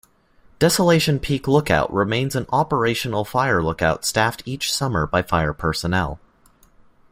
[0.57, 6.19] Desolation Peak Lookout remains an operational fire lookout staffed each summer by fire personnel.